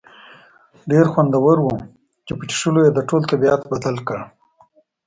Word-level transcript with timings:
شراب 0.03 0.83
ډېر 0.91 1.05
خوندور 1.13 1.57
وو 1.61 1.75
چې 2.25 2.31
په 2.37 2.43
څښلو 2.49 2.79
یې 2.85 2.91
د 2.93 2.99
ټولو 3.07 3.29
طبیعت 3.31 3.61
بدل 3.71 3.95
کړ. 4.07 4.19